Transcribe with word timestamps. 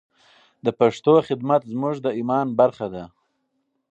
د 0.65 0.67
پښتو 0.79 1.13
خدمت 1.27 1.61
زموږ 1.73 1.95
د 2.01 2.07
ایمان 2.17 2.47
برخه 2.59 2.87
ده. 2.93 3.03